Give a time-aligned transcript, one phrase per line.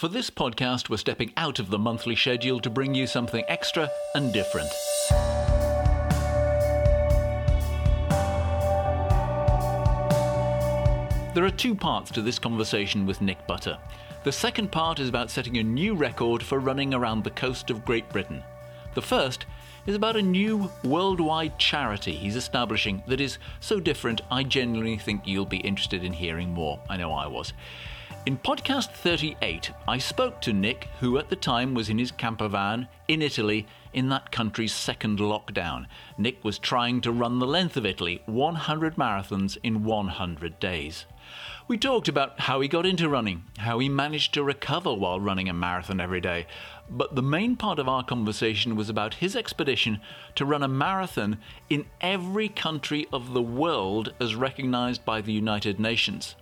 [0.00, 3.86] For this podcast, we're stepping out of the monthly schedule to bring you something extra
[4.14, 4.70] and different.
[11.34, 13.76] There are two parts to this conversation with Nick Butter.
[14.24, 17.84] The second part is about setting a new record for running around the coast of
[17.84, 18.42] Great Britain.
[18.94, 19.44] The first
[19.84, 25.26] is about a new worldwide charity he's establishing that is so different, I genuinely think
[25.26, 26.80] you'll be interested in hearing more.
[26.88, 27.52] I know I was.
[28.26, 32.48] In podcast 38, I spoke to Nick, who at the time was in his camper
[32.48, 35.86] van in Italy in that country's second lockdown.
[36.18, 41.06] Nick was trying to run the length of Italy, 100 marathons in 100 days.
[41.66, 45.48] We talked about how he got into running, how he managed to recover while running
[45.48, 46.46] a marathon every day,
[46.90, 49.98] but the main part of our conversation was about his expedition
[50.34, 51.38] to run a marathon
[51.70, 56.34] in every country of the world as recognized by the United Nations.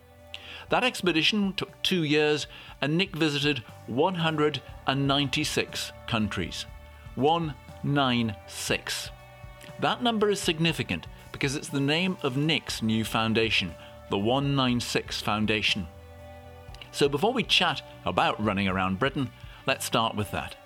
[0.70, 2.46] That expedition took two years,
[2.80, 6.66] and Nick visited 196 countries.
[7.14, 9.10] 196.
[9.80, 13.74] That number is significant because it's the name of Nick's new foundation,
[14.10, 15.86] the 196 Foundation.
[16.90, 19.30] So before we chat about running around Britain,
[19.66, 20.56] let's start with that.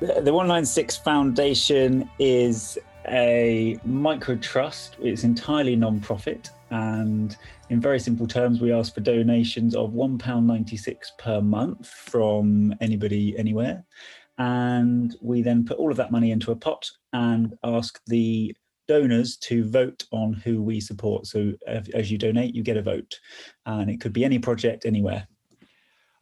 [0.00, 4.96] The 196 Foundation is a micro trust.
[5.00, 7.36] It's entirely non-profit, and
[7.70, 13.84] in very simple terms, we ask for donations of £1.96 per month from anybody anywhere.
[14.38, 18.54] And we then put all of that money into a pot and ask the
[18.88, 21.26] donors to vote on who we support.
[21.26, 23.18] So as you donate, you get a vote,
[23.64, 25.26] and it could be any project anywhere.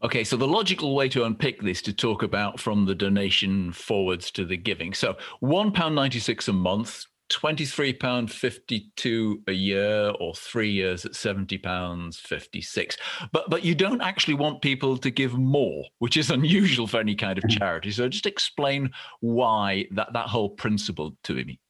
[0.04, 4.32] Okay, so the logical way to unpick this to talk about from the donation forwards
[4.32, 4.92] to the giving.
[4.94, 5.14] So
[5.44, 12.96] £1.96 a month, £23.52 a year or three years at £70.56.
[13.30, 17.14] But but you don't actually want people to give more, which is unusual for any
[17.14, 17.56] kind of mm.
[17.56, 17.92] charity.
[17.92, 21.60] So just explain why that, that whole principle to me.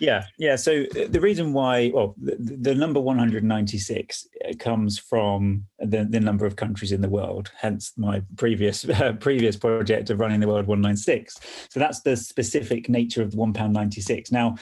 [0.00, 0.56] Yeah, yeah.
[0.56, 6.20] So uh, the reason why, well, the, the number 196 uh, comes from the, the,
[6.20, 7.50] number of countries in the world.
[7.58, 11.68] Hence my previous uh, previous project of running the world 196.
[11.70, 14.32] So that's the specific nature of the one pound 96.
[14.32, 14.56] Now,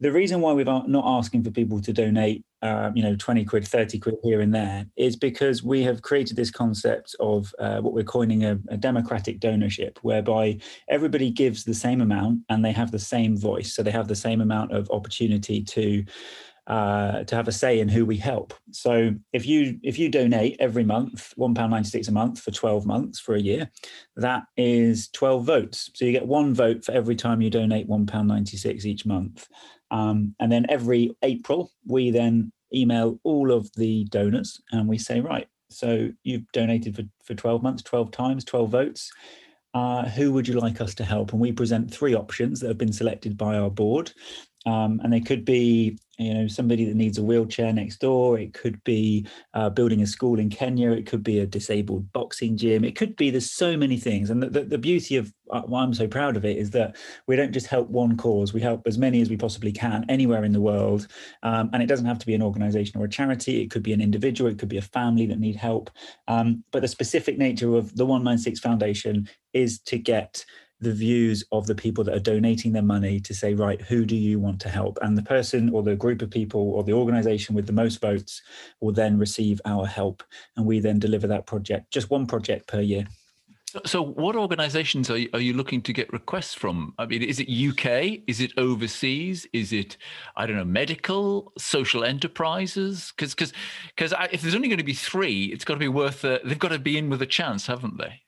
[0.00, 3.66] the reason why we're not asking for people to donate uh, you know 20 quid
[3.66, 7.94] 30 quid here and there is because we have created this concept of uh, what
[7.94, 12.90] we're coining a, a, democratic donorship whereby everybody gives the same amount and they have
[12.90, 16.04] the same voice so they have the same amount of opportunity to
[16.66, 18.52] uh, to have a say in who we help.
[18.72, 22.50] So if you if you donate every month, one pound ninety six a month for
[22.50, 23.70] twelve months for a year,
[24.16, 25.90] that is twelve votes.
[25.94, 29.06] So you get one vote for every time you donate one pound ninety six each
[29.06, 29.46] month.
[29.92, 35.20] Um, and then every April, we then email all of the donors and we say,
[35.20, 39.12] right, so you've donated for, for 12 months, 12 times, 12 votes.
[39.74, 41.32] Uh, who would you like us to help?
[41.32, 44.12] And we present three options that have been selected by our board.
[44.64, 48.38] Um, and they could be you know somebody that needs a wheelchair next door.
[48.38, 50.90] It could be uh, building a school in kenya.
[50.92, 52.84] It could be a disabled boxing gym.
[52.84, 54.30] It could be there's so many things.
[54.30, 56.96] And the, the, the beauty of uh, why i'm so proud of it is that
[57.28, 58.52] we don't just help one cause.
[58.52, 61.06] We help as many as we possibly can anywhere in the world.
[61.42, 63.62] Um, and it doesn't have to be an organization or a charity.
[63.62, 64.50] It could be an individual.
[64.50, 65.90] It could be a family that need help.
[66.28, 70.44] Um, but the specific nature of the 196 foundation is to get
[70.80, 74.16] the views of the people that are donating their money to say, right, who do
[74.16, 74.98] you want to help?
[75.02, 78.42] And the person or the group of people or the organization with the most votes
[78.80, 80.22] will then receive our help.
[80.56, 83.06] And we then deliver that project, just one project per year.
[83.84, 86.94] So, what organisations are you, are you looking to get requests from?
[86.98, 88.22] I mean, is it UK?
[88.26, 89.46] Is it overseas?
[89.52, 89.96] Is it,
[90.36, 93.12] I don't know, medical, social enterprises?
[93.16, 93.52] Because because
[93.94, 96.24] because if there's only going to be three, it's got to be worth.
[96.24, 98.22] A, they've got to be in with a chance, haven't they?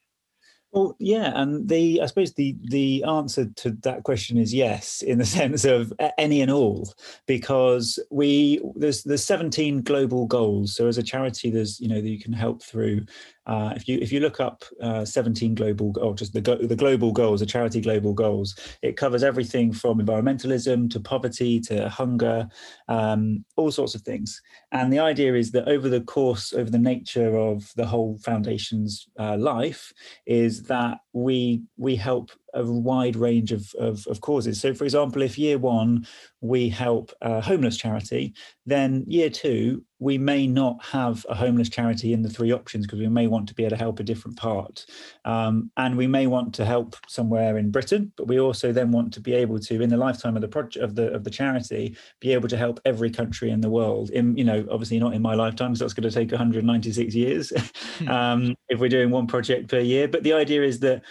[0.73, 5.17] Well, yeah, and the I suppose the the answer to that question is yes, in
[5.19, 6.93] the sense of any and all,
[7.27, 10.77] because we there's there's 17 global goals.
[10.77, 13.07] So as a charity, there's you know you can help through
[13.49, 17.13] uh, if you if you look up uh, 17 global or just the the global
[17.13, 22.47] goals, the charity global goals, it covers everything from environmentalism to poverty to hunger,
[22.89, 24.41] um, all sorts of things.
[24.71, 29.09] And the idea is that over the course, over the nature of the whole foundation's
[29.19, 29.93] uh, life,
[30.27, 34.61] is that we we help a wide range of, of, of, causes.
[34.61, 36.07] So, for example, if year one
[36.41, 38.35] we help a homeless charity,
[38.67, 43.01] then year two we may not have a homeless charity in the three options because
[43.01, 44.87] we may want to be able to help a different part.
[45.25, 49.13] Um, and we may want to help somewhere in Britain, but we also then want
[49.15, 51.97] to be able to, in the lifetime of the project of the of the charity,
[52.21, 54.11] be able to help every country in the world.
[54.11, 57.53] In you know, obviously not in my lifetime, so that's going to take 196 years
[57.99, 58.09] hmm.
[58.09, 60.07] um, if we're doing one project per year.
[60.07, 61.03] But the idea is that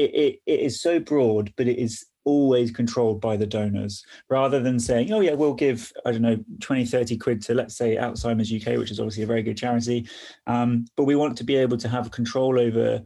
[0.00, 4.60] it, it, it is so broad, but it is always controlled by the donors rather
[4.60, 7.96] than saying, oh, yeah, we'll give, I don't know, 20, 30 quid to, let's say,
[7.96, 10.08] Alzheimer's UK, which is obviously a very good charity.
[10.46, 13.02] Um, but we want to be able to have control over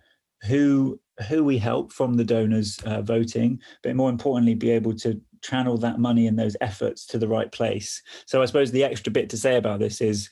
[0.47, 5.21] who who we help from the donors uh, voting, but more importantly, be able to
[5.43, 8.03] channel that money and those efforts to the right place.
[8.27, 10.29] So I suppose the extra bit to say about this is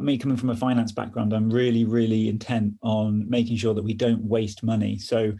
[0.00, 3.94] me coming from a finance background, I'm really, really intent on making sure that we
[3.94, 4.98] don't waste money.
[4.98, 5.32] So,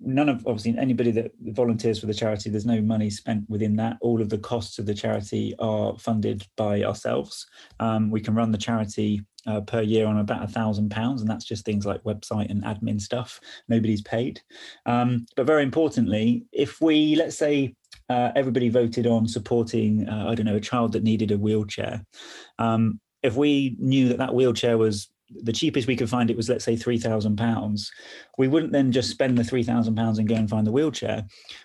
[0.00, 3.96] none of obviously anybody that volunteers for the charity, there's no money spent within that.
[4.00, 7.46] All of the costs of the charity are funded by ourselves.
[7.80, 11.30] Um, we can run the charity uh, per year on about a thousand pounds, and
[11.30, 13.40] that's just things like website and admin stuff.
[13.68, 14.40] Nobody's paid.
[14.84, 17.74] Um, but very importantly, if we let's say
[18.08, 22.04] uh, everybody voted on supporting, uh, I don't know, a child that needed a wheelchair.
[22.58, 25.10] Um, if we knew that that wheelchair was
[25.42, 27.90] the cheapest we could find it was let's say three thousand pounds,
[28.38, 31.24] we wouldn't then just spend the three thousand pounds and go and find the wheelchair.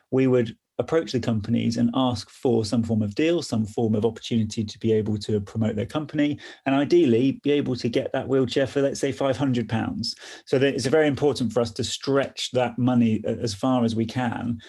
[0.09, 4.03] We would approach the companies and ask for some form of deal, some form of
[4.03, 8.27] opportunity to be able to promote their company, and ideally be able to get that
[8.27, 10.15] wheelchair for let's say five hundred pounds.
[10.45, 14.59] So it's very important for us to stretch that money as far as we can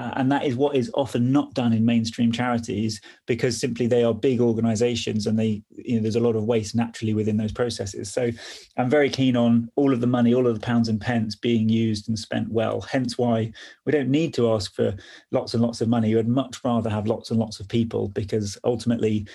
[0.00, 4.02] uh, and that is what is often not done in mainstream charities because simply they
[4.02, 7.52] are big organizations and they you know there's a lot of waste naturally within those
[7.52, 8.30] processes so
[8.78, 11.68] i'm very keen on all of the money all of the pounds and pence being
[11.68, 13.52] used and spent well hence why
[13.84, 14.94] we don't need to ask for
[15.32, 18.56] lots and lots of money we'd much rather have lots and lots of people because
[18.64, 19.26] ultimately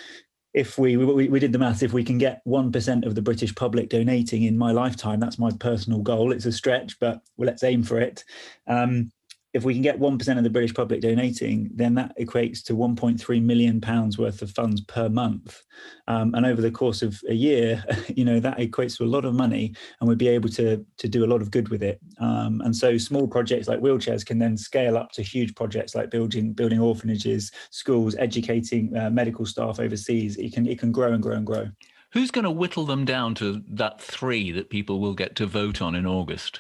[0.56, 3.22] if we, we, we did the math, if we can get one percent of the
[3.22, 6.32] British public donating in my lifetime, that's my personal goal.
[6.32, 8.24] It's a stretch, but well, let's aim for it.
[8.66, 9.12] Um,
[9.56, 13.42] if we can get 1% of the British public donating, then that equates to 1.3
[13.42, 15.64] million pounds worth of funds per month.
[16.10, 17.82] Um, and over the course of a year,
[18.16, 21.08] you know, that equates to a lot of money and we'd be able to, to
[21.08, 22.02] do a lot of good with it.
[22.20, 26.12] Um, and so small projects like wheelchairs can then scale up to huge projects like
[26.12, 30.36] building, building orphanages, schools, educating uh, medical staff overseas.
[30.36, 31.70] It can, it can grow and grow and grow.
[32.12, 35.82] Who's going to whittle them down to that three that people will get to vote
[35.82, 36.60] on in August?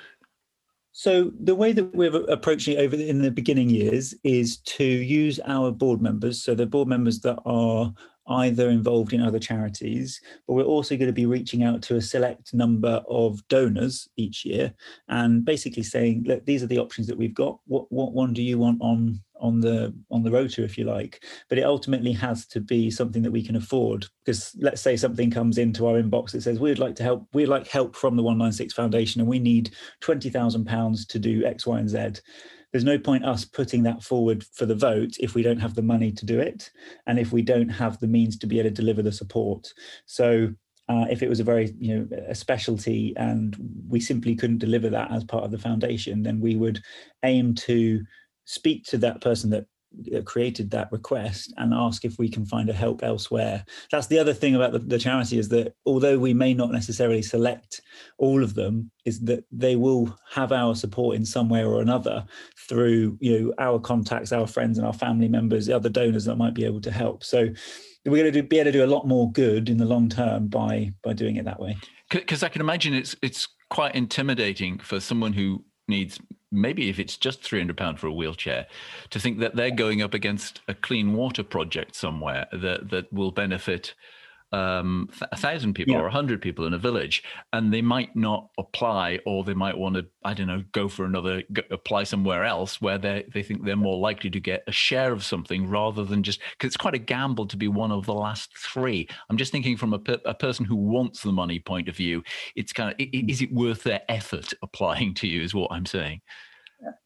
[0.97, 5.41] So the way that we're approaching it over in the beginning years is to use
[5.45, 7.93] our board members, so the board members that are
[8.27, 12.01] either involved in other charities, but we're also going to be reaching out to a
[12.01, 14.73] select number of donors each year
[15.09, 17.59] and basically saying, look, these are the options that we've got.
[17.67, 21.23] What what one do you want on on the on the rota if you like?
[21.49, 24.05] But it ultimately has to be something that we can afford.
[24.23, 27.47] Because let's say something comes into our inbox that says we'd like to help, we'd
[27.47, 29.71] like help from the 196 Foundation, and we need
[30.01, 32.21] twenty thousand pounds to do X, Y, and Z
[32.75, 35.81] there's no point us putting that forward for the vote if we don't have the
[35.81, 36.69] money to do it
[37.07, 39.73] and if we don't have the means to be able to deliver the support
[40.05, 40.53] so
[40.89, 43.55] uh, if it was a very you know a specialty and
[43.87, 46.81] we simply couldn't deliver that as part of the foundation then we would
[47.23, 48.03] aim to
[48.45, 49.65] speak to that person that
[50.15, 53.63] uh, created that request and ask if we can find a help elsewhere.
[53.91, 57.21] That's the other thing about the, the, charity is that although we may not necessarily
[57.21, 57.81] select
[58.17, 62.25] all of them, is that they will have our support in some way or another
[62.67, 66.35] through you know our contacts, our friends, and our family members, the other donors that
[66.35, 67.23] might be able to help.
[67.23, 67.47] So
[68.05, 70.09] we're going to do, be able to do a lot more good in the long
[70.09, 71.77] term by by doing it that way.
[72.09, 76.19] Because I can imagine it's it's quite intimidating for someone who needs
[76.55, 78.67] maybe if it's just 300 pound for a wheelchair
[79.09, 83.31] to think that they're going up against a clean water project somewhere that that will
[83.31, 83.93] benefit
[84.55, 85.99] um, a thousand people yeah.
[85.99, 89.77] or a hundred people in a village, and they might not apply, or they might
[89.77, 93.43] want to, I don't know, go for another, go, apply somewhere else where they they
[93.43, 96.77] think they're more likely to get a share of something rather than just because it's
[96.77, 99.09] quite a gamble to be one of the last three.
[99.29, 102.23] I'm just thinking from a, a person who wants the money point of view.
[102.55, 105.41] It's kind of is it worth their effort applying to you?
[105.41, 106.21] Is what I'm saying.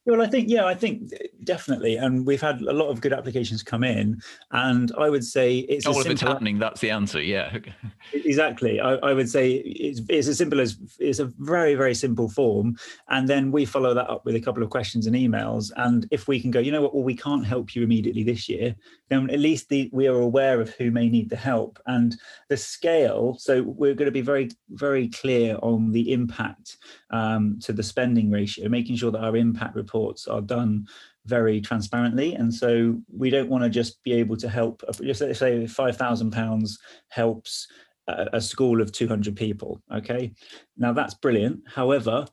[0.10, 1.14] Well, I think yeah, I think
[1.44, 4.20] definitely, and we've had a lot of good applications come in,
[4.52, 5.86] and I would say it's.
[5.86, 7.22] Oh, well, if it's happening, that's the answer.
[7.22, 7.56] Yeah,
[8.14, 8.80] exactly.
[8.80, 12.76] I, I, would say it's, it's as simple as it's a very very simple form,
[13.10, 16.28] and then we follow that up with a couple of questions and emails, and if
[16.28, 18.76] we can go, you know what, well we can't help you immediately this year,
[19.10, 22.58] then at least the, we are aware of who may need the help and the
[22.58, 23.36] scale.
[23.38, 26.78] So we're going to be very very clear on the impact
[27.12, 30.88] um, to the spending ratio, making sure that our impact report reports are done
[31.26, 32.34] very transparently.
[32.36, 36.80] And so we don't want to just be able to help just say 5000 pounds
[37.10, 37.68] helps
[38.08, 40.34] a school of 200 people okay?
[40.78, 41.62] Now that's brilliant.
[41.68, 42.26] However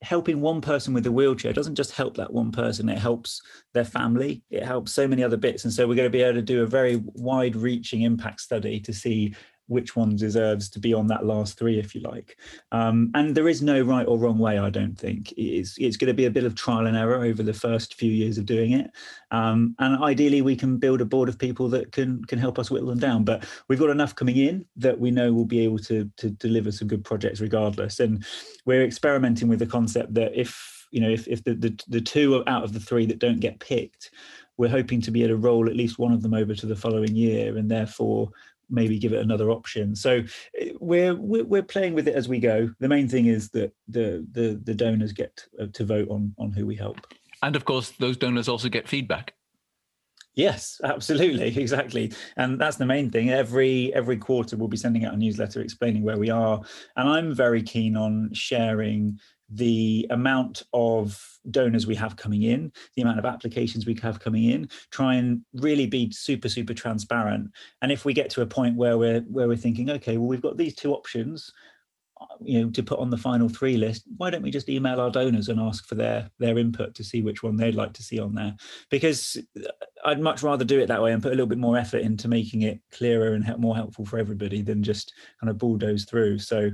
[0.00, 3.42] helping one person with a wheelchair doesn't just help that one person it helps
[3.74, 5.64] their family it helps so many other bits.
[5.64, 8.80] And so we're going to be able to do a very wide reaching impact study
[8.80, 9.34] to see
[9.68, 12.38] which one deserves to be on that last three, if you like.
[12.72, 15.32] Um, and there is no right or wrong way, I don't think.
[15.36, 18.10] It's, it's going to be a bit of trial and error over the first few
[18.10, 18.90] years of doing it.
[19.30, 22.70] Um, and ideally, we can build a board of people that can can help us
[22.70, 23.24] whittle them down.
[23.24, 26.72] But we've got enough coming in that we know we'll be able to, to deliver
[26.72, 28.00] some good projects regardless.
[28.00, 28.24] And
[28.64, 32.42] we're experimenting with the concept that if you know if, if the, the, the two
[32.46, 34.10] out of the three that don't get picked
[34.56, 36.74] we're hoping to be able to roll at least one of them over to the
[36.74, 38.30] following year and therefore
[38.70, 39.94] maybe give it another option.
[39.94, 40.22] So
[40.58, 42.70] eh, we're we're playing with it as we go.
[42.80, 46.52] The main thing is that the the the donors get uh, to vote on on
[46.52, 47.06] who we help.
[47.42, 49.34] And of course, those donors also get feedback.
[50.34, 53.30] Yes, absolutely, exactly, and that's the main thing.
[53.30, 56.60] Every every quarter, we'll be sending out a newsletter explaining where we are,
[56.96, 59.18] and I'm very keen on sharing
[59.50, 64.44] the amount of donors we have coming in, the amount of applications we have coming
[64.44, 67.50] in, try and really be super, super transparent.
[67.80, 70.42] And if we get to a point where we're where we're thinking, okay, well, we've
[70.42, 71.50] got these two options,
[72.40, 75.10] you know, to put on the final three list, why don't we just email our
[75.10, 78.18] donors and ask for their their input to see which one they'd like to see
[78.18, 78.54] on there?
[78.90, 79.70] Because uh,
[80.04, 82.28] I'd much rather do it that way and put a little bit more effort into
[82.28, 86.38] making it clearer and more helpful for everybody than just kind of bulldoze through.
[86.38, 86.70] So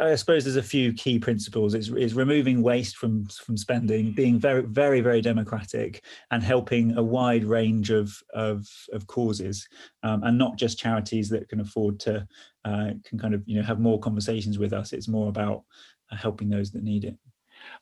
[0.00, 1.74] I suppose there's a few key principles.
[1.74, 7.02] It's, is removing waste from from spending, being very very very democratic, and helping a
[7.02, 9.68] wide range of of, of causes,
[10.02, 12.26] um, and not just charities that can afford to
[12.64, 14.92] uh, can kind of you know have more conversations with us.
[14.92, 15.64] It's more about
[16.10, 17.16] uh, helping those that need it.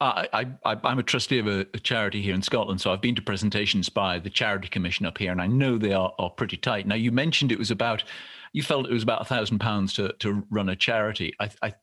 [0.01, 3.23] I, I'm a trustee of a, a, charity here in Scotland, so I've been to
[3.23, 6.87] presentations by the Charity Commission up here, and I know they are, are pretty tight.
[6.87, 8.05] Now, you mentioned it was about
[8.53, 11.33] you felt it was about a thousand pounds to to run a charity.
[11.41, 11.75] I, I,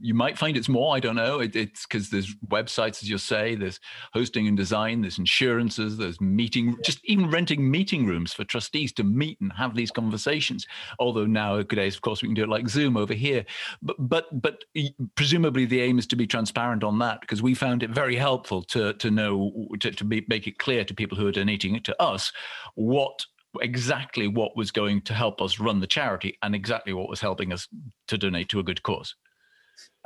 [0.00, 0.96] you might find it's more.
[0.96, 1.40] I don't know.
[1.40, 3.80] It, it's because there's websites, as you say, there's
[4.12, 9.04] hosting and design, there's insurances, there's meeting, just even renting meeting rooms for trustees to
[9.04, 10.66] meet and have these conversations.
[10.98, 13.44] Although now, nowadays, of course, we can do it like Zoom over here.
[13.82, 14.64] But but but
[15.14, 18.62] presumably the aim is to be transparent on that because we found it very helpful
[18.64, 21.84] to to know to, to be, make it clear to people who are donating it
[21.84, 22.32] to us
[22.74, 23.24] what
[23.60, 27.52] exactly what was going to help us run the charity and exactly what was helping
[27.52, 27.68] us
[28.08, 29.14] to donate to a good cause.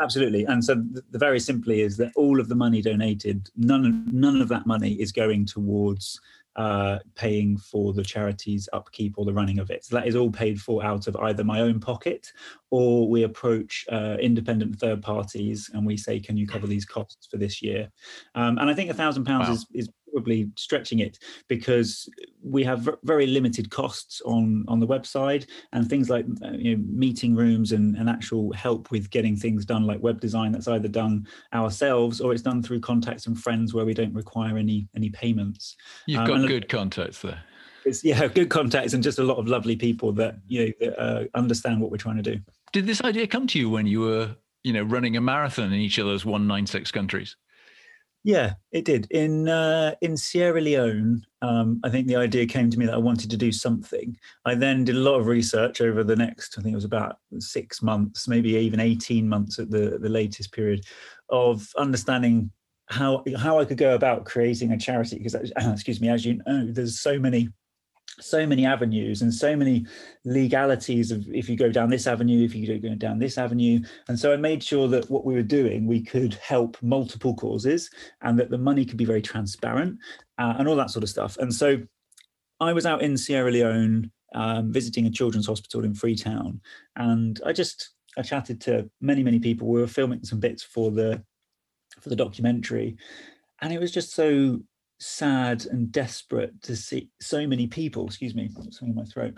[0.00, 4.40] Absolutely, and so the very simply is that all of the money donated, none none
[4.40, 6.20] of that money is going towards
[6.56, 9.84] uh, paying for the charity's upkeep or the running of it.
[9.84, 12.32] So that is all paid for out of either my own pocket
[12.70, 17.26] or we approach uh, independent third parties and we say, can you cover these costs
[17.30, 17.90] for this year?
[18.34, 22.08] Um, and I think a thousand pounds is is probably stretching it because
[22.42, 26.82] we have very limited costs on on the website and things like uh, you know,
[26.88, 30.88] meeting rooms and, and actual help with getting things done like web design that's either
[30.88, 35.10] done ourselves or it's done through contacts and friends where we don't require any any
[35.10, 35.76] payments.
[36.06, 37.42] You've um, got good contacts there.
[37.84, 40.98] It's, yeah good contacts and just a lot of lovely people that you know that,
[40.98, 42.40] uh, understand what we're trying to do.
[42.72, 45.78] Did this idea come to you when you were you know running a marathon in
[45.78, 47.36] each of those 196 countries
[48.26, 49.06] yeah, it did.
[49.12, 52.98] In uh, in Sierra Leone, um, I think the idea came to me that I
[52.98, 54.16] wanted to do something.
[54.44, 57.18] I then did a lot of research over the next, I think it was about
[57.38, 60.84] six months, maybe even eighteen months at the the latest period,
[61.30, 62.50] of understanding
[62.86, 65.18] how how I could go about creating a charity.
[65.18, 67.48] Because excuse me, as you know, there's so many
[68.20, 69.86] so many avenues and so many
[70.24, 73.80] legalities of if you go down this avenue if you go down this avenue.
[74.08, 77.90] And so i made sure that what we were doing we could help multiple causes
[78.22, 79.98] and that the money could be very transparent
[80.38, 81.36] uh, and all that sort of stuff.
[81.38, 81.78] And so
[82.60, 86.60] i was out in sierra leone um, visiting a children's hospital in freetown
[86.96, 89.68] and i just i chatted to many many people.
[89.68, 91.22] We were filming some bits for the
[92.00, 92.96] for the documentary
[93.60, 94.60] and it was just so
[94.98, 99.34] sad and desperate to see so many people, excuse me, something in my throat,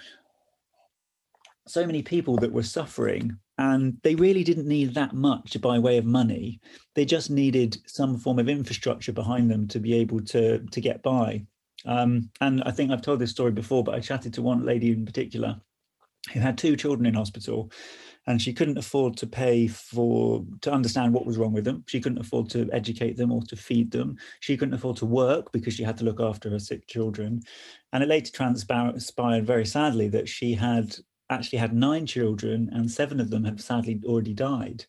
[1.67, 5.99] so many people that were suffering and they really didn't need that much by way
[5.99, 6.61] of money.
[6.95, 11.03] They just needed some form of infrastructure behind them to be able to, to get
[11.03, 11.45] by.
[11.85, 14.91] Um, and I think I've told this story before, but I chatted to one lady
[14.93, 15.61] in particular
[16.33, 17.71] who had two children in hospital
[18.29, 22.01] and she couldn't afford to pay for to understand what was wrong with them she
[22.01, 25.75] couldn't afford to educate them or to feed them she couldn't afford to work because
[25.75, 27.43] she had to look after her sick children
[27.93, 30.97] and it later transpired very sadly that she had
[31.31, 34.85] actually had nine children and seven of them had sadly already died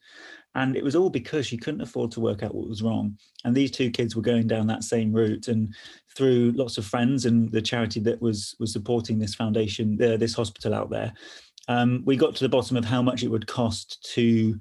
[0.55, 3.17] And it was all because she couldn't afford to work out what was wrong.
[3.46, 5.48] And these two kids were going down that same route.
[5.48, 5.74] And
[6.15, 10.34] through lots of friends and the charity that was was supporting this foundation, uh, this
[10.34, 11.13] hospital out there,
[11.69, 14.57] um, we got to the bottom of how much it would cost to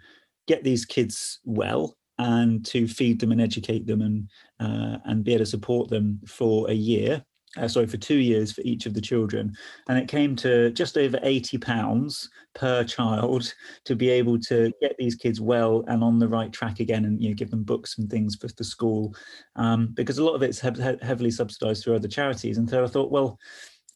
[0.46, 4.28] get these kids well and to feed them and educate them and
[4.60, 7.24] uh, and be able to support them for a year
[7.56, 9.54] uh, sorry, for two years for each of the children.
[9.88, 13.52] And it came to just over 80 pounds per child
[13.84, 17.20] to be able to get these kids well and on the right track again and
[17.22, 19.14] you know, give them books and things for the school.
[19.56, 22.58] Um, because a lot of it's he- heavily subsidized through other charities.
[22.58, 23.38] And so I thought, well,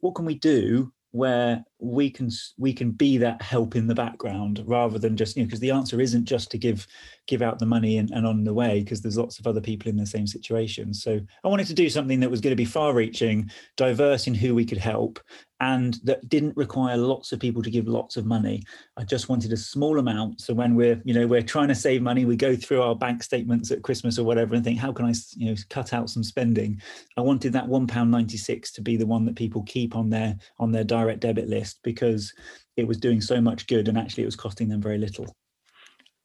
[0.00, 4.62] what can we do where we can we can be that help in the background
[4.66, 6.86] rather than just you know because the answer isn't just to give
[7.26, 9.88] give out the money and, and on the way because there's lots of other people
[9.88, 10.94] in the same situation.
[10.94, 14.34] So i wanted to do something that was going to be far reaching diverse in
[14.34, 15.20] who we could help
[15.60, 18.64] and that didn't require lots of people to give lots of money.
[18.96, 22.02] I just wanted a small amount so when we're you know we're trying to save
[22.02, 25.06] money we go through our bank statements at christmas or whatever and think how can
[25.06, 26.80] i you know cut out some spending?
[27.16, 30.36] I wanted that one pound 96 to be the one that people keep on their
[30.58, 32.32] on their direct debit list because
[32.76, 35.34] it was doing so much good and actually it was costing them very little.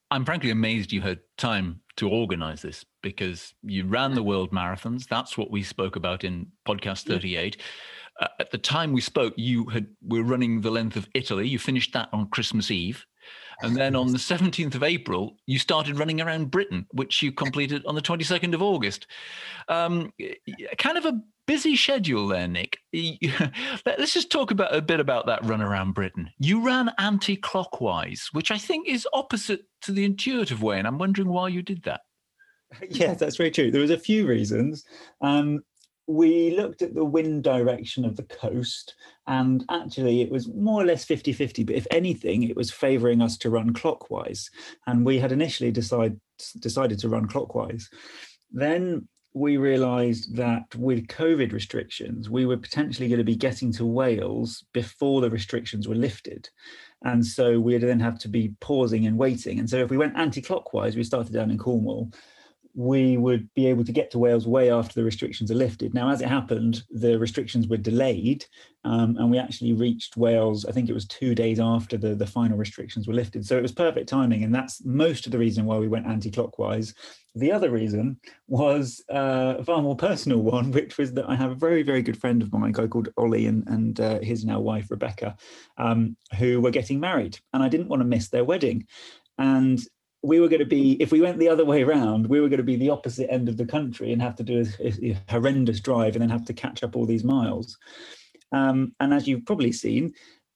[0.09, 5.07] I'm frankly amazed you had time to organize this because you ran the world marathons.
[5.07, 7.57] That's what we spoke about in podcast 38.
[8.19, 11.47] Uh, at the time we spoke, you had were running the length of Italy.
[11.47, 13.05] You finished that on Christmas Eve.
[13.61, 17.83] And then on the 17th of April, you started running around Britain, which you completed
[17.85, 19.07] on the 22nd of August.
[19.67, 20.13] Um,
[20.77, 22.77] kind of a busy schedule there, Nick.
[23.85, 26.29] Let's just talk about a bit about that run around Britain.
[26.37, 31.29] You ran anti-clockwise, which I think is opposite to the intuitive way, and I'm wondering
[31.29, 32.01] why you did that.
[32.89, 33.71] Yes, that's very true.
[33.71, 34.83] There was a few reasons.
[35.21, 35.63] Um,
[36.07, 38.95] we looked at the wind direction of the coast,
[39.27, 41.63] and actually, it was more or less 50 50.
[41.65, 44.49] But if anything, it was favoring us to run clockwise.
[44.87, 46.17] And we had initially decide,
[46.59, 47.89] decided to run clockwise.
[48.51, 53.85] Then we realized that with COVID restrictions, we were potentially going to be getting to
[53.85, 56.49] Wales before the restrictions were lifted.
[57.03, 59.59] And so we'd then have to be pausing and waiting.
[59.59, 62.11] And so if we went anti clockwise, we started down in Cornwall
[62.77, 65.95] we would be able to get to Wales way after the restrictions are lifted.
[65.95, 68.45] Now, as it happened, the restrictions were delayed,
[68.83, 70.63] um, and we actually reached Wales.
[70.63, 73.47] I think it was two days after the, the final restrictions were lifted.
[73.47, 76.93] So it was perfect timing, and that's most of the reason why we went anti-clockwise.
[77.33, 81.49] The other reason was uh, a far more personal one, which was that I have
[81.49, 84.45] a very, very good friend of mine, a guy called Ollie, and, and uh, his
[84.45, 85.35] now wife Rebecca,
[85.79, 88.85] um, who were getting married, and I didn't want to miss their wedding.
[89.39, 89.79] And
[90.27, 92.57] we were going to be if we went the other way around we were going
[92.57, 95.79] to be the opposite end of the country and have to do a, a horrendous
[95.79, 97.77] drive and then have to catch up all these miles.
[98.51, 100.13] Um, and as you've probably seen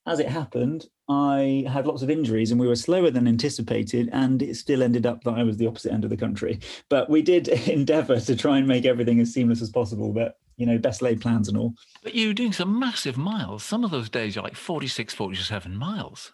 [0.07, 4.41] as it happened i had lots of injuries and we were slower than anticipated and
[4.41, 6.59] it still ended up that i was the opposite end of the country.
[6.89, 10.65] But we did endeavor to try and make everything as seamless as possible but you
[10.65, 11.73] know best laid plans and all.
[12.03, 13.63] But you're doing some massive miles.
[13.63, 16.33] Some of those days are like 46 47 miles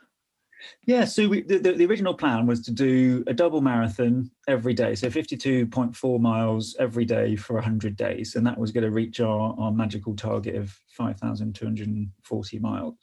[0.86, 4.96] yeah, so we, the, the, original plan was to do a double marathon every day,
[4.96, 9.56] so 52.4 miles every day for 100 days, and that was going to reach our,
[9.60, 12.96] our magical target of 5,240 miles.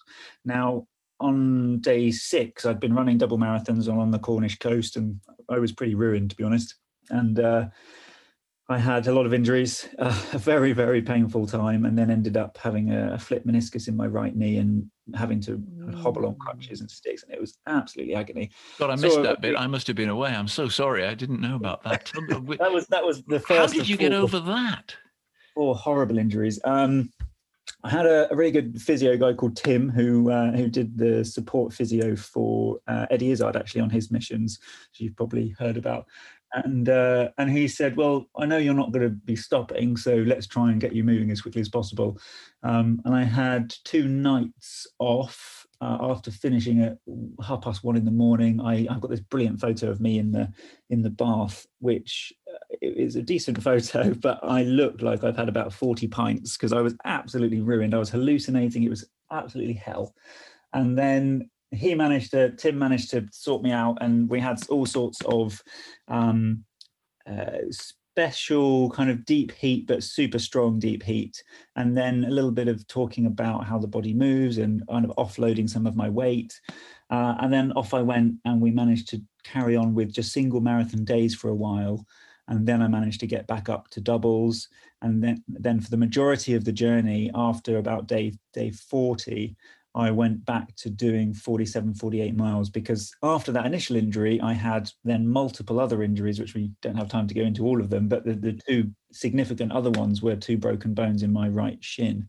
[0.44, 0.86] Now,
[1.20, 5.72] on day six, I'd been running double marathons along the Cornish coast, and I was
[5.72, 6.74] pretty ruined, to be honest.
[7.10, 7.66] And uh,
[8.68, 12.36] I had a lot of injuries, uh, a very, very painful time, and then ended
[12.36, 15.62] up having a, a flip meniscus in my right knee and having to
[15.96, 17.22] hobble on crutches and sticks.
[17.24, 18.50] And it was absolutely agony.
[18.78, 19.54] God, I missed so, that bit.
[19.56, 20.30] I must have been away.
[20.30, 21.04] I'm so sorry.
[21.04, 22.10] I didn't know about that.
[22.28, 23.60] that was that was the first.
[23.60, 24.96] How did you get over that?
[25.54, 26.58] Four horrible injuries.
[26.64, 27.10] Um,
[27.82, 31.22] I had a, a, really good physio guy called Tim who uh, who did the
[31.22, 34.58] support physio for uh, Eddie Izzard actually on his missions,
[34.90, 36.06] which you've probably heard about
[36.54, 40.14] and uh, and he said, "Well, I know you're not going to be stopping, so
[40.14, 42.18] let's try and get you moving as quickly as possible."
[42.62, 46.98] Um, and I had two nights off uh, after finishing at
[47.44, 48.60] half past one in the morning.
[48.60, 50.52] I, have got this brilliant photo of me in the
[50.90, 55.48] in the bath, which uh, is a decent photo, but I looked like I've had
[55.48, 57.94] about forty pints because I was absolutely ruined.
[57.94, 58.84] I was hallucinating.
[58.84, 60.14] It was absolutely hell.
[60.72, 64.86] And then he managed to tim managed to sort me out and we had all
[64.86, 65.62] sorts of
[66.08, 66.64] um,
[67.30, 71.42] uh, special kind of deep heat but super strong deep heat
[71.76, 75.12] and then a little bit of talking about how the body moves and kind of
[75.16, 76.60] offloading some of my weight
[77.10, 80.60] uh, and then off i went and we managed to carry on with just single
[80.60, 82.06] marathon days for a while
[82.48, 84.68] and then I managed to get back up to doubles.
[85.02, 89.56] And then, then for the majority of the journey, after about day day 40,
[89.94, 94.90] I went back to doing 47, 48 miles because after that initial injury, I had
[95.04, 98.08] then multiple other injuries, which we don't have time to go into all of them.
[98.08, 102.28] But the, the two significant other ones were two broken bones in my right shin.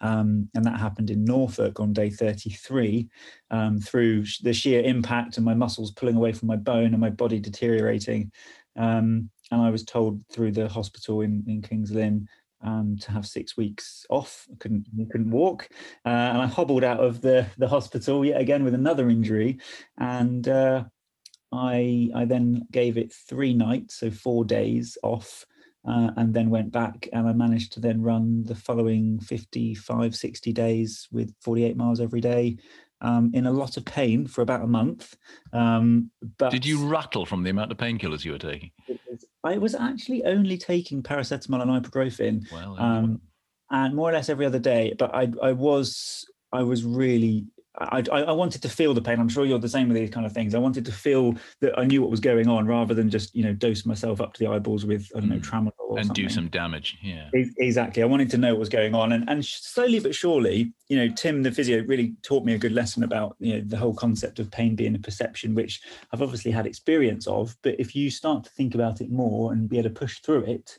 [0.00, 3.08] Um, and that happened in Norfolk on day 33
[3.50, 7.10] um, through the sheer impact and my muscles pulling away from my bone and my
[7.10, 8.30] body deteriorating.
[8.76, 12.28] Um, and I was told through the hospital in, in King's Lynn
[12.62, 14.46] um, to have six weeks off.
[14.50, 15.68] I couldn't couldn't walk,
[16.04, 19.58] uh, and I hobbled out of the the hospital yet again with another injury,
[19.98, 20.84] and uh,
[21.52, 25.44] I I then gave it three nights, so four days off.
[25.88, 30.52] Uh, and then went back and I managed to then run the following 55, 60
[30.52, 32.58] days with 48 miles every day
[33.00, 35.16] um, in a lot of pain for about a month.
[35.52, 38.70] Um, but Did you rattle from the amount of painkillers you were taking?
[39.44, 43.20] I was actually only taking paracetamol and ibuprofen, well, um,
[43.70, 44.94] and more or less every other day.
[44.98, 47.46] But I, I was, I was really
[47.80, 49.20] I, I, wanted to feel the pain.
[49.20, 50.54] I'm sure you're the same with these kind of things.
[50.54, 53.44] I wanted to feel that I knew what was going on, rather than just you
[53.44, 55.44] know dose myself up to the eyeballs with I don't know mm.
[55.44, 56.24] tramadol and something.
[56.24, 56.98] do some damage.
[57.02, 58.02] Yeah, exactly.
[58.02, 61.08] I wanted to know what was going on, and and slowly but surely, you know,
[61.14, 64.38] Tim the physio really taught me a good lesson about you know the whole concept
[64.38, 65.80] of pain being a perception, which
[66.12, 67.56] I've obviously had experience of.
[67.62, 70.44] But if you start to think about it more and be able to push through
[70.44, 70.78] it,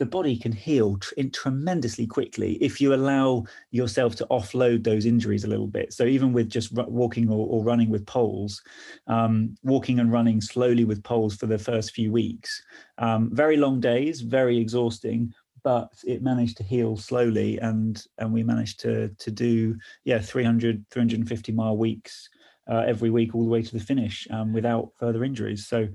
[0.00, 5.44] the body can heal tr- tremendously quickly if you allow yourself to offload those injuries
[5.44, 5.92] a little bit.
[5.92, 8.62] So even with just r- walking or, or, running with poles,
[9.06, 12.62] um, walking and running slowly with poles for the first few weeks,
[12.96, 18.42] um, very long days, very exhausting, but it managed to heal slowly and and we
[18.42, 22.30] managed to to do yeah 300 350 mile weeks
[22.70, 25.86] uh, every week all the way to the finish um, without further injuries so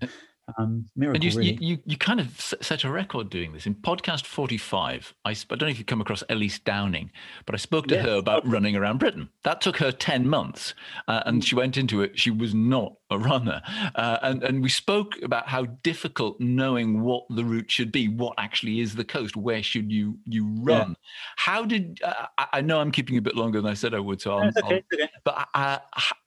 [0.58, 1.58] um, miracle, and you, really.
[1.60, 3.66] you, you kind of set a record doing this.
[3.66, 7.12] In podcast 45, I, I don't know if you come across Elise Downing,
[7.46, 8.06] but I spoke to yes.
[8.06, 9.30] her about running around Britain.
[9.44, 10.74] That took her 10 months,
[11.08, 12.20] uh, and she went into it.
[12.20, 13.62] She was not a runner.
[13.96, 18.34] Uh, and, and we spoke about how difficult knowing what the route should be, what
[18.38, 20.90] actually is the coast, where should you, you run.
[20.90, 20.96] Yeah.
[21.38, 24.22] How did, uh, I, know I'm keeping a bit longer than I said I would,
[24.22, 25.10] so I'll, okay, okay.
[25.24, 25.80] but uh,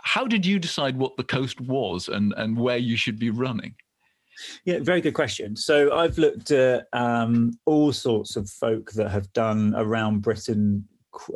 [0.03, 3.75] how did you decide what the coast was and, and where you should be running?
[4.65, 5.57] Yeah, very good question.
[5.57, 10.87] So I've looked at um, all sorts of folk that have done around Britain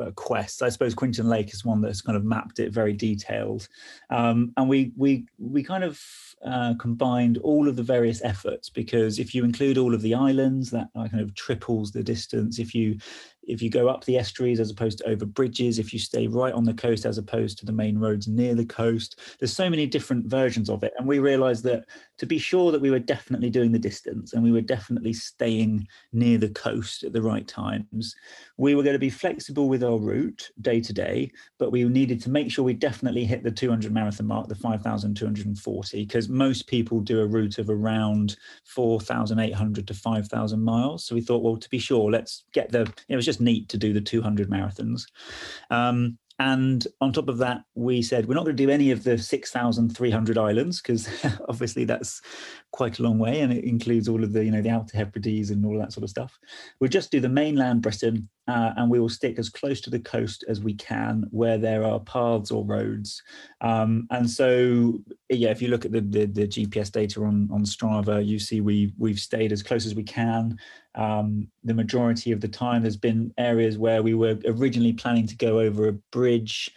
[0.00, 0.62] uh, quests.
[0.62, 3.68] I suppose Quintin Lake is one that's kind of mapped it very detailed,
[4.10, 6.00] um, and we we we kind of
[6.44, 10.70] uh, combined all of the various efforts because if you include all of the islands,
[10.70, 12.58] that kind of triples the distance.
[12.58, 12.98] If you
[13.42, 16.54] if you go up the estuaries as opposed to over bridges, if you stay right
[16.54, 19.86] on the coast as opposed to the main roads near the coast, there's so many
[19.86, 20.92] different versions of it.
[20.98, 21.84] And we realized that
[22.18, 25.86] to be sure that we were definitely doing the distance and we were definitely staying
[26.12, 28.14] near the coast at the right times,
[28.56, 32.20] we were going to be flexible with our route day to day, but we needed
[32.22, 37.00] to make sure we definitely hit the 200 marathon mark, the 5,240, because most people
[37.00, 41.04] do a route of around 4,800 to 5,000 miles.
[41.04, 43.68] So we thought, well, to be sure, let's get the, it was just just neat
[43.70, 45.04] to do the 200 marathons.
[45.70, 49.04] Um, and on top of that, we said we're not going to do any of
[49.04, 51.08] the 6,300 islands because
[51.48, 52.20] obviously that's
[52.72, 55.50] quite a long way, and it includes all of the you know the Outer Hebrides
[55.50, 56.38] and all that sort of stuff.
[56.80, 60.00] We'll just do the mainland Britain, uh, and we will stick as close to the
[60.00, 63.22] coast as we can where there are paths or roads.
[63.60, 64.98] Um, and so,
[65.34, 68.60] yeah, if you look at the, the, the GPS data on on Strava, you see
[68.60, 70.58] we we've stayed as close as we can.
[70.94, 75.36] Um, the majority of the time, there's been areas where we were originally planning to
[75.36, 76.70] go over a bridge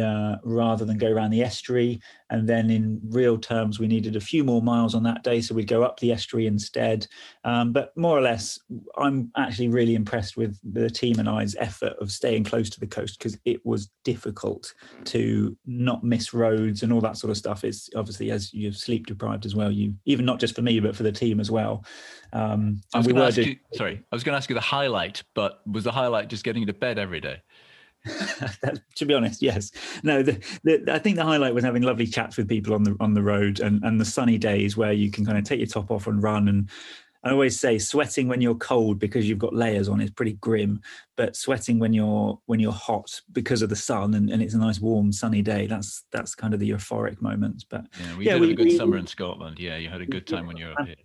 [0.00, 2.00] uh, rather than go around the estuary.
[2.30, 5.54] And then in real terms, we needed a few more miles on that day, so
[5.54, 7.06] we'd go up the estuary instead.
[7.44, 8.58] Um, but more or less,
[8.98, 12.86] I'm actually really impressed with the team and I's effort of staying close to the
[12.86, 14.74] coast because it was difficult
[15.06, 17.64] to not miss roads and all that sort of stuff.
[17.64, 19.70] It's obviously as you're sleep deprived as well.
[19.70, 21.84] You even not just for me, but for the team as well.
[22.32, 25.22] Um, I was we ask you, sorry, I was going to ask you the highlight,
[25.34, 27.42] but was the highlight just getting to bed every day?
[28.96, 29.72] to be honest, yes.
[30.02, 32.96] No, the, the, I think the highlight was having lovely chats with people on the
[33.00, 35.66] on the road and, and the sunny days where you can kind of take your
[35.66, 36.48] top off and run.
[36.48, 36.70] And
[37.24, 40.80] I always say, sweating when you're cold because you've got layers on is pretty grim,
[41.16, 44.58] but sweating when you're when you're hot because of the sun and, and it's a
[44.58, 45.66] nice warm sunny day.
[45.66, 47.64] That's that's kind of the euphoric moments.
[47.64, 49.58] But yeah, we yeah, did we, a good we, summer in Scotland.
[49.58, 50.96] Yeah, you had a good time when you were up here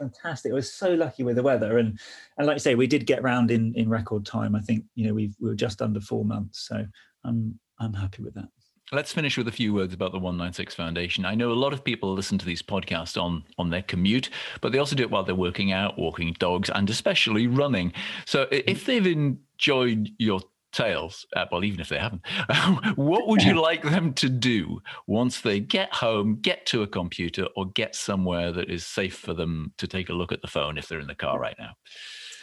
[0.00, 0.50] fantastic.
[0.50, 1.98] I was so lucky with the weather, and
[2.38, 4.54] and like I say, we did get round in in record time.
[4.56, 6.84] I think you know we we were just under four months, so
[7.24, 8.48] I'm I'm happy with that.
[8.92, 11.24] Let's finish with a few words about the 196 Foundation.
[11.24, 14.72] I know a lot of people listen to these podcasts on on their commute, but
[14.72, 17.92] they also do it while they're working out, walking dogs, and especially running.
[18.26, 18.64] So mm.
[18.66, 20.40] if they've enjoyed your
[20.72, 22.22] tales, uh, well, even if they haven't,
[22.96, 27.46] what would you like them to do once they get home, get to a computer,
[27.56, 30.78] or get somewhere that is safe for them to take a look at the phone
[30.78, 31.72] if they're in the car right now?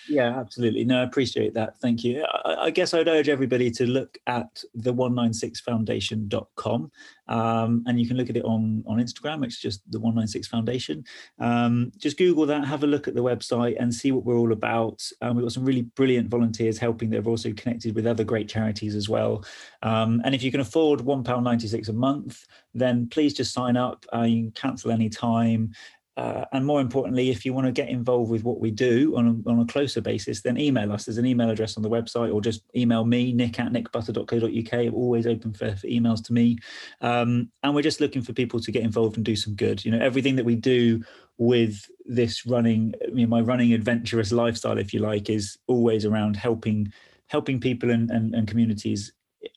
[0.09, 0.83] Yeah, absolutely.
[0.83, 1.79] No, I appreciate that.
[1.79, 2.25] Thank you.
[2.45, 6.91] I, I guess I'd urge everybody to look at the 196foundation.com
[7.27, 9.43] um, and you can look at it on, on Instagram.
[9.43, 11.03] It's just the 196 Foundation.
[11.39, 14.53] Um, just Google that, have a look at the website and see what we're all
[14.53, 15.03] about.
[15.21, 18.47] Um, we've got some really brilliant volunteers helping that have also connected with other great
[18.47, 19.43] charities as well.
[19.83, 24.05] Um, and if you can afford £1.96 a month, then please just sign up.
[24.13, 25.73] Uh, you can cancel any time.
[26.17, 29.43] Uh, and more importantly, if you want to get involved with what we do on
[29.45, 31.05] a, on a closer basis, then email us.
[31.05, 34.73] There's an email address on the website, or just email me, nick at nickbutter.co.uk.
[34.73, 36.57] I'm always open for, for emails to me.
[37.01, 39.85] Um, and we're just looking for people to get involved and do some good.
[39.85, 41.03] You know, everything that we do
[41.37, 46.35] with this running, you know, my running adventurous lifestyle, if you like, is always around
[46.35, 46.91] helping
[47.27, 49.11] helping people and, and, and communities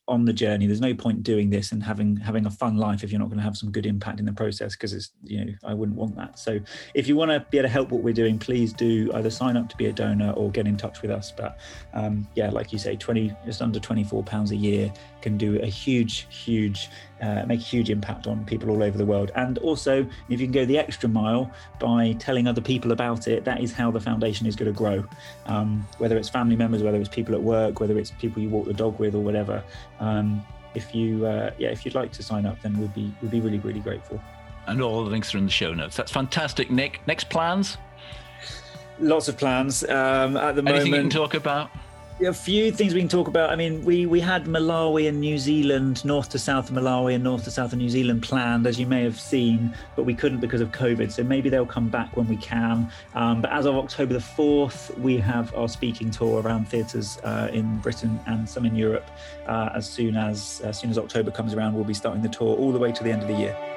[0.09, 3.11] on the journey there's no point doing this and having having a fun life if
[3.11, 5.53] you're not going to have some good impact in the process because it's you know
[5.65, 6.39] i wouldn't want that.
[6.39, 6.61] So
[6.95, 9.57] if you want to be able to help what we're doing please do either sign
[9.57, 11.33] up to be a donor or get in touch with us.
[11.35, 11.59] But
[11.95, 15.67] um, yeah like you say 20 just under 24 pounds a year can do a
[15.67, 16.91] huge huge
[17.23, 20.47] uh, make a huge impact on people all over the world and also if you
[20.47, 24.01] can go the extra mile by telling other people about it that is how the
[24.01, 25.05] foundation is going to grow
[25.47, 28.67] um, whether it's family members whether it's people at work whether it's people you walk
[28.67, 29.63] the dog with or whatever
[30.01, 33.31] um, if you, uh, yeah, if you'd like to sign up, then we'd be we'd
[33.31, 34.21] be really really grateful.
[34.67, 35.97] And all the links are in the show notes.
[35.97, 37.01] That's fantastic, Nick.
[37.07, 37.77] Next plans?
[39.01, 40.69] Lots of plans um, at the Anything moment.
[40.69, 41.71] Anything you can talk about?
[42.27, 43.51] A few things we can talk about.
[43.51, 47.25] I mean, we we had Malawi and New Zealand, north to south of Malawi and
[47.25, 50.41] north to south of New Zealand planned, as you may have seen, but we couldn't
[50.41, 51.11] because of COVID.
[51.13, 52.91] So maybe they'll come back when we can.
[53.15, 57.51] Um, but as of October the fourth, we have our speaking tour around theatres uh,
[57.53, 59.11] in Britain and some in Europe.
[59.47, 62.57] Uh, as soon as as soon as October comes around, we'll be starting the tour
[62.57, 63.70] all the way to the end of the year.